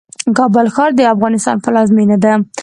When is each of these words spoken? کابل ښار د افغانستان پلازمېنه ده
کابل 0.37 0.67
ښار 0.75 0.91
د 0.95 1.01
افغانستان 1.13 1.57
پلازمېنه 1.63 2.17
ده 2.23 2.33